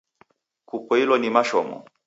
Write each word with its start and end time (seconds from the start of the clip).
Kupoilo 0.69 1.17
ni 1.17 1.29
mashomo 1.29 1.85